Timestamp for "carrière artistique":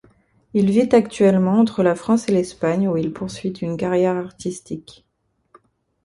3.77-5.05